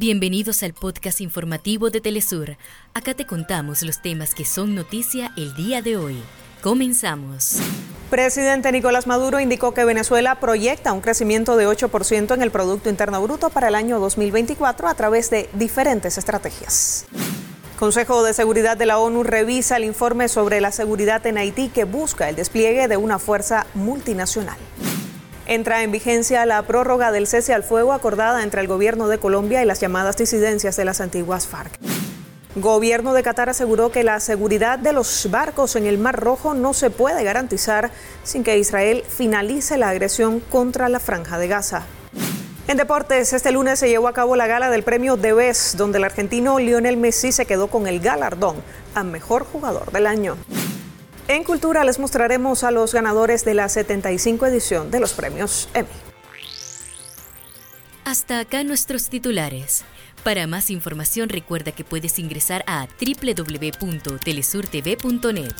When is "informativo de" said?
1.20-2.00